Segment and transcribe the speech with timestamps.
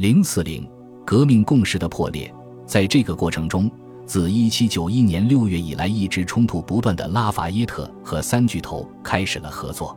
[0.00, 0.66] 零四零，
[1.04, 2.34] 革命共识的破裂。
[2.64, 3.70] 在这个过程中，
[4.06, 9.94] 自一七九一年六月以来一直冲突不断的拉法耶特和三巨头开始了合作。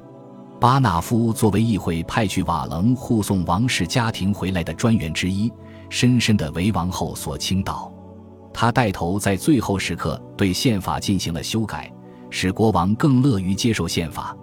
[0.60, 5.50] 巴纳夫作为议会派去瓦楞护送王室家庭回来的专员之一，
[5.90, 7.90] 深深的为王后所倾倒。
[8.54, 11.90] 他带头在最后时刻对宪法进行了修改，
[12.30, 14.36] 使国王更乐于接受宪法。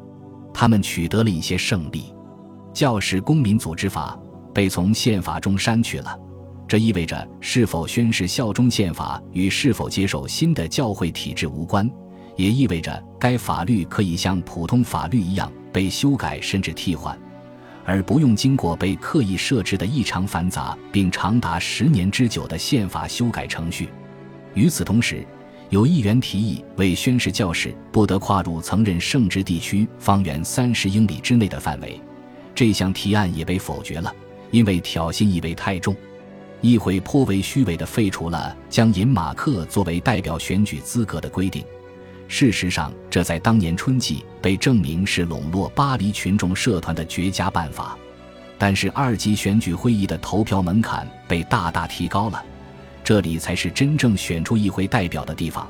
[0.55, 2.15] 他们取得了一些胜利。
[2.73, 4.19] 教士公民组织法。
[4.53, 6.19] 被从宪法中删去了，
[6.67, 11.91] 这意味着是否宣誓效忠宪法与是否接受新的教会体制无关，
[12.37, 17.19] 也意味着该法律可以像普通法律一样被修改甚至替换，
[17.85, 23.89] 而不用经过被刻意设置的异常繁杂并长达十年之久的宪法修改程序。
[24.55, 25.25] 与此同时，
[25.69, 32.01] 有议员提议为宣誓教士不得跨入曾任圣职地区方圆三十英里之内的范围，
[32.55, 34.13] 这项提案也被否决了。
[34.51, 35.95] 因为挑衅意味太重，
[36.61, 41.65] 议会颇为虚伪地废除了将银马克作为代表选举资格的规定。
[42.29, 47.99] 事实上，这在当年春季被证明是笼络巴黎群众社团的绝佳办法。
[48.57, 52.45] 但是，二级选举会议的投票门槛被大大提高了，
[53.03, 55.67] 这里才是真正选出议会代表的地方。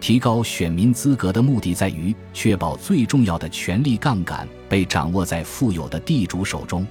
[0.00, 6.86] 提高选民资格的目的在于确保最重要的权力杠杆被掌握在富有的地主手中。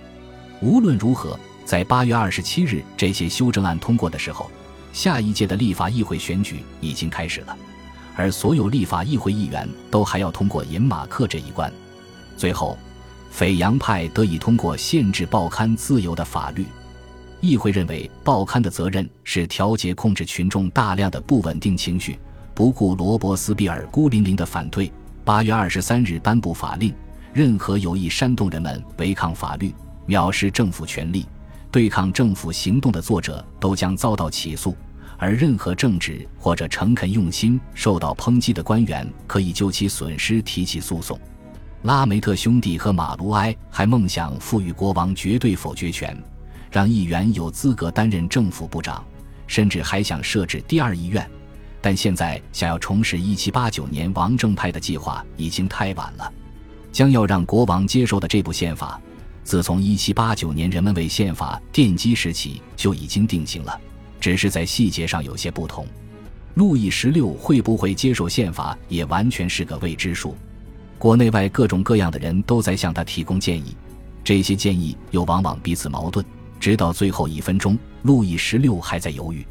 [0.64, 4.50] 无论如何，在八月二十七日这些修正案通过的时候，
[4.94, 7.58] 下一届的立法议会选举已经开始了，
[8.16, 11.70] 而所有立法议会议员都还要通过银马克这一关。
[12.38, 12.78] 最后，
[13.30, 16.66] 斐扬派得以通过限制报刊自由的法律。
[17.42, 22.18] 议会认为，报刊的责任是调节、控制群众大量的不稳定情绪，
[22.54, 24.90] 不顾罗伯斯庇尔孤零零的反对。
[25.26, 26.94] 八月二十三日颁布法令，
[27.34, 29.74] 任何有意煽动人们违抗法律。
[30.08, 31.26] 藐视政府权力、
[31.72, 34.76] 对抗政府行动的作者都将遭到起诉，
[35.18, 41.20] 而任何正直或者诚恳用心受到抨击的官员可以就其损失提起诉讼。
[41.84, 46.18] 拉梅特兄弟和马卢埃还梦想赋予国王绝对否决权，
[46.72, 49.04] 让议员有资格担任政府部长，
[49.48, 51.30] 甚至还想设置第二议院。
[51.82, 56.32] 但现在想要重拾1789年王政派的计划已经太晚了。
[56.94, 59.02] 将要让国王接受的这部宪法。
[59.44, 63.80] 自从1789年人们为宪法奠基时起就已经定型了，
[64.20, 65.86] 只是在细节上有些不同。
[66.56, 70.36] 路易十六会不会接受宪法也完全是个未知数。
[70.98, 73.76] 国内外各种各样的人都在向他提供建议，
[74.24, 76.26] 这些建议又往往彼此矛盾。
[76.60, 79.46] 直到最后一分钟，路易十六还在犹豫。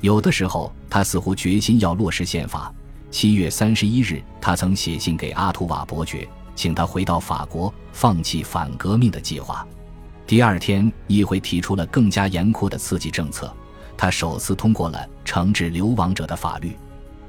[0.00, 2.72] 有的时候，他似乎决心要落实宪法。
[3.10, 6.26] 七月三十一日，他曾写信给阿图瓦伯爵。
[6.56, 9.64] 请他回到法国，放弃反革命的计划。
[10.26, 13.54] 第二天，议会提出了更加严酷的刺激政策。
[13.96, 16.76] 他首次通过了惩治流亡者的法律，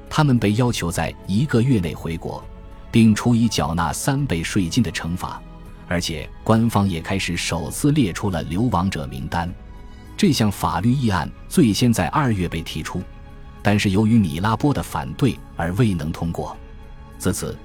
[0.09, 2.43] 他们被要求在一个月内回国，
[2.91, 5.39] 并处以缴纳三倍税金的惩罚。
[5.87, 9.53] 而且，官方也开始首次列出了流亡者名单。
[10.17, 13.01] 这项法律议案最先在二月被提出，
[13.61, 16.57] 但是由于米拉波的反对而未能通过。
[17.19, 17.55] 自此。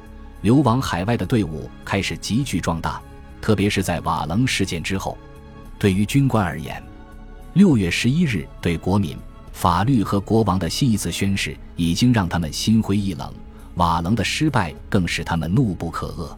[0.43, 3.01] 流亡海外的队伍开始急剧壮大，
[3.41, 5.17] 特别是在瓦楞事件之后。
[5.79, 6.83] 对于军官而言，
[7.55, 9.17] 六月十一日对国民、
[9.53, 13.33] 法律和国王的新一次宣誓已经让他们心灰意冷。
[13.77, 16.37] 瓦楞的失败更使他们怒不可遏。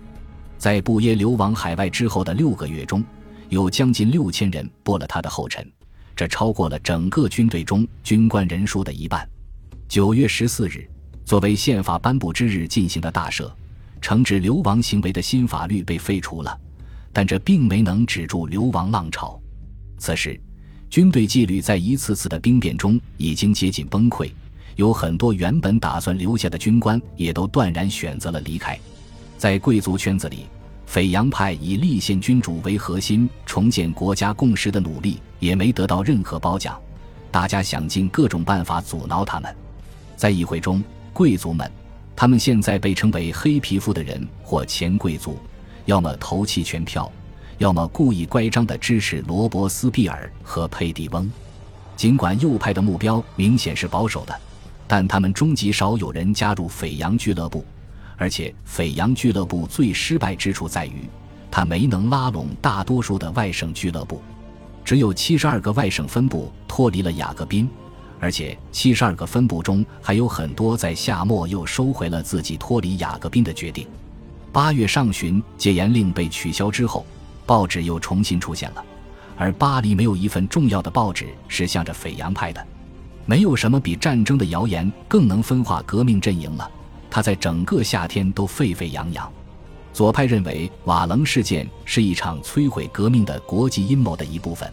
[0.56, 3.02] 在布耶流亡海外之后的六个月中，
[3.48, 5.66] 有将近六千人步了他的后尘，
[6.14, 9.28] 这超过了整个军队中军官人数的一半。
[9.88, 10.88] 九月十四日，
[11.24, 13.50] 作为宪法颁布之日进行的大赦。
[14.04, 16.60] 惩治流亡行为的新法律被废除了，
[17.10, 19.40] 但这并没能止住流亡浪潮。
[19.96, 20.38] 此时，
[20.90, 24.30] 军队纪律在一次次的兵变中已经接近崩溃，
[24.76, 28.78] 有很多原本打算留下的军官也都断然选择了离开。
[29.38, 30.44] 在贵族圈子里，
[30.84, 36.78] 斐扬派以立宪君主为核心重建国家共识的努力也没得到任何褒奖，
[37.30, 39.56] 大家想尽各种办法阻挠他们。
[40.14, 40.84] 在议会中，
[41.14, 41.72] 贵族们。
[42.24, 45.38] 他们现在被称为黑皮肤的人或前贵族，
[45.84, 47.12] 要么投弃权票，
[47.58, 51.30] 要么故意乖张地支持罗伯斯庇尔和佩蒂翁。
[51.96, 54.34] 尽管右派的目标明显是保守的，
[54.86, 57.62] 但他们终极少有人加入斐扬俱乐部。
[58.16, 61.06] 而且，斐扬俱乐部最失败之处在于，
[61.50, 64.22] 他没能拉拢大多数的外省俱乐部，
[64.82, 67.68] 只有七十二个外省分部脱离了雅各宾。
[68.20, 73.86] 而且，七十二个分部中还有很多在夏末又收回了自己脱离雅各宾的决定。
[74.52, 77.04] 八月上旬，戒严令被取消之后，
[77.44, 78.84] 报纸又重新出现了，
[79.36, 82.66] 而巴黎没有一份重要的报纸是向着斐扬派的。
[83.26, 86.70] 没有什么比战争的谣言更能分化革命阵营了。
[87.10, 89.30] 他在整个夏天都沸沸扬扬。
[89.92, 94.68] 左派认为瓦楞事件是一场摧毁革命的国际阴谋的一部分，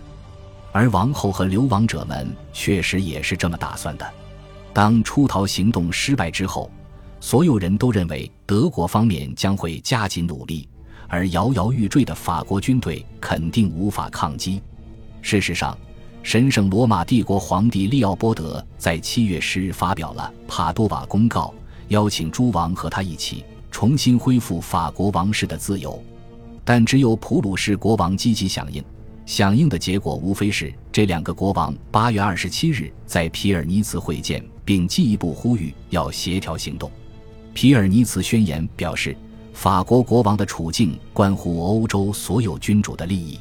[0.71, 4.13] 而王后和流亡者们确实也是这么打算的。
[4.73, 6.71] 当出逃行动失败之后，
[7.19, 10.67] 所有人都认为德国方面将会加紧努力，
[11.07, 14.61] 而摇摇欲坠的法国军队肯定无法抗击。
[15.21, 15.77] 事实上，
[16.23, 21.53] 神圣罗马帝国皇帝利奥波德在七月十日发表了帕多瓦公告，
[21.89, 23.43] 邀请诸王和他一起。
[23.71, 26.03] 重新恢复法国王室的自由，
[26.65, 28.83] 但只有普鲁士国王积极响应。
[29.25, 36.91] 响应的结果无非是这两个国王八月二十七日在皮尔尼茨会见，并进一步呼吁要协调行动。
[37.53, 39.15] 皮尔尼茨宣言表示，
[39.53, 43.39] 法国国王的处境关乎欧洲所有君主的利益。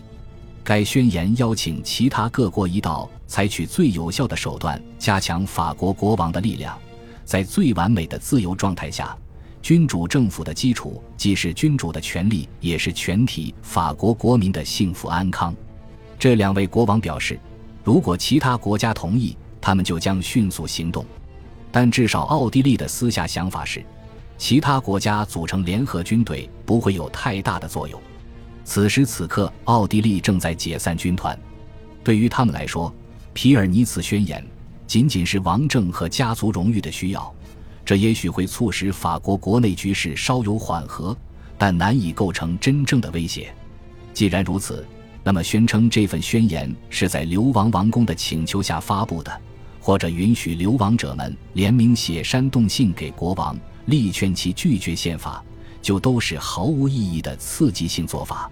[0.62, 6.78] 该宣言邀请其他各国一道采取最有效的手段，加强法国国王的力量，
[7.24, 9.16] 在最完美的自由状态下。
[9.62, 15.54] 君主政府的基础既是君主的权利，也是全体法国国民的幸福安康。
[16.20, 17.40] 这两位国王表示，
[17.82, 21.02] 如果其他国家同意，他们就将迅速行动。
[21.72, 23.82] 但至少奥地利的私下想法是，
[24.36, 27.98] 其他国家组成联合军队不会有太大的作用。
[28.64, 31.38] 此时此刻，奥地利正在解散军团。
[32.04, 32.94] 对于他们来说，
[33.32, 34.44] 皮尔尼茨宣言
[34.86, 37.34] 仅仅是王政和家族荣誉的需要。
[37.82, 41.16] 这也许会促使法国国内局势稍有缓和，
[41.56, 43.50] 但难以构成真正的威胁。
[44.12, 44.86] 既然如此，
[45.22, 49.40] 那么宣称这份宣言是在流亡王公的请求下发布的，
[49.80, 53.56] 或者允许流亡者们联名写煽动信给国王，
[53.86, 55.42] 力劝其拒绝宪法，
[55.82, 58.50] 就都是毫无意义的刺激性做法。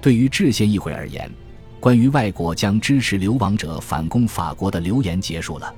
[0.00, 1.30] 对于制宪议会而言，
[1.78, 5.72] 关于外国将支持流亡者反攻法国的流言结束了，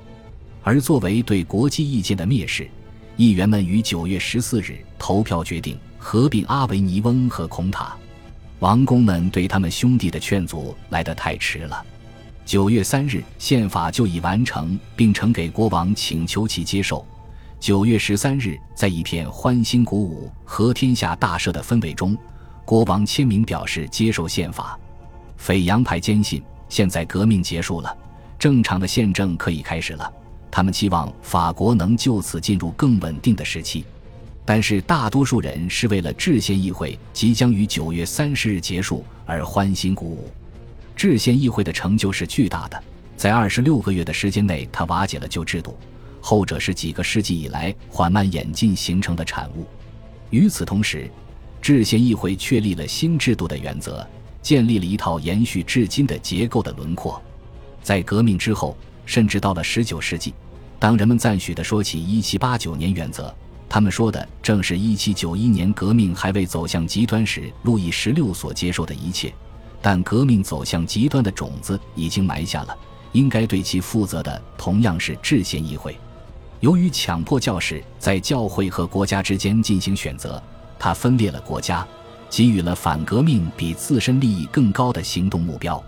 [0.62, 2.68] 而作为对国际意见的蔑视。
[3.16, 7.94] 议员们于九月十四日投票决定合并阿维尼翁和孔塔。
[8.62, 11.84] 王公们对他们兄弟的劝阻来得太迟了。
[12.44, 17.04] 九月三日，宪法就已完成，并呈给国王请求其接受。
[17.58, 22.16] 九月十三日，在一片欢欣鼓舞和天下大赦的氛围中，
[22.64, 24.78] 国王签名表示接受宪法。
[25.36, 27.92] 斐扬派坚信，现在革命结束了，
[28.38, 30.08] 正常的宪政可以开始了。
[30.52, 33.84] 他们期望法国能就此进入更稳定的时期，
[34.44, 40.30] 但是大多数人是为了制宪议会即将于九月三十日结束而欢欣鼓舞。
[40.96, 42.82] 制宪议会的成就是巨大的，
[43.16, 45.76] 在二十六个月的时间内，它瓦解了旧制度，
[46.20, 49.66] 后者是几个世纪以来缓慢演进形成的产物。
[50.30, 51.10] 与此同时，
[51.60, 54.06] 制宪议会确立了新制度的原则，
[54.42, 57.20] 建立了一套延续至今的结构的轮廓。
[57.82, 58.76] 在革命之后。
[59.04, 60.32] 甚至到了十九世纪，
[60.78, 63.34] 当人们赞许地说起一七八九年原则，
[63.72, 69.32] 他们说的正是一七九一年革命还未走向极端时，路易十六所接受的一切。
[69.80, 72.76] 但革命走向极端的种子已经埋下了，
[73.12, 75.96] 应该对其负责的同样是制宪议会。
[76.60, 80.40] 由于强迫教士在教会和国家之间进行选择，
[80.78, 81.82] 他分裂了国家，
[82.28, 85.82] 给予了反革命比自身利益更高的行动目标。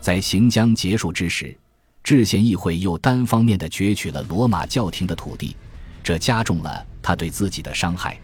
[0.00, 1.54] 在行将结束之时。
[2.02, 5.54] 制宪议会又单方面地攫取了罗马教廷的土地，
[6.02, 8.18] 这加重了他对自己的伤害。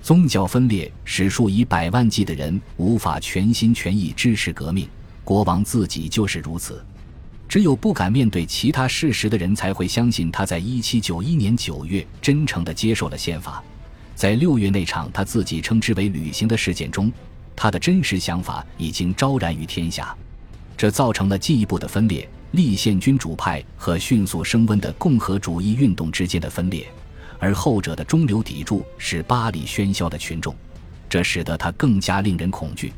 [0.00, 4.88] 宗教分裂使数以百万计的人无法全心全意支持革命，
[5.24, 6.80] 国王自己就是如此。
[7.48, 13.60] 只有不敢面对其他事实的人才会相信他在一七九一年九月真诚地接受了宪法。
[14.14, 17.12] 在六月那场他自己称之为“旅行”的事件中，
[17.56, 20.16] 他的真实想法已经昭然于天下，
[20.76, 22.28] 这造成了进一步的分裂。
[22.52, 26.86] 立宪君主派和迅速升温的共和主义运动之间的分裂，
[27.40, 30.54] 而后者的中流砥柱是巴黎喧嚣的群众，
[31.08, 32.92] 这使得他更加令人恐惧。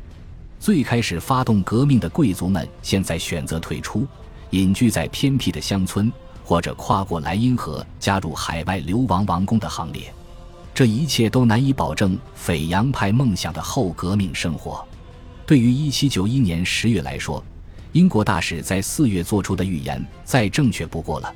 [0.59, 4.05] 最开始发动革命的贵族们现在选择退出，
[4.51, 6.11] 隐居在偏僻的乡村，
[6.43, 10.13] 或者跨过莱茵河加入海外流亡王公的行列。
[10.73, 14.85] 这一切都难以保证斐扬派梦想的后革命生活。
[15.45, 17.43] 对于1791年10月来说，
[17.91, 21.33] 英国大使在四月做出的预言再正确不过了。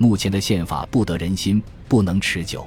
[0.00, 2.66] 目前的宪法不得人心，不能持久。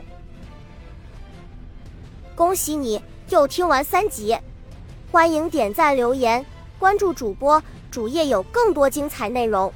[2.36, 4.38] 恭喜你又听完三集，
[5.12, 6.46] 欢迎点赞、留言、
[6.78, 7.60] 关注主播，
[7.90, 9.74] 主页有更多精彩内容。